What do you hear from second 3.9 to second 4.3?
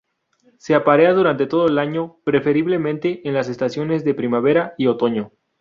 de